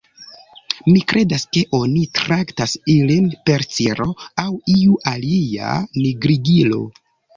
"Mi 0.85 1.01
kredas 1.11 1.43
ke 1.57 1.61
oni 1.79 2.01
traktas 2.19 2.73
ilin 2.95 3.29
per 3.51 3.67
ciro 3.75 4.07
aŭ 4.45 4.49
iu 4.77 4.97
alia 5.13 5.75
nigrigilo." 6.01 6.81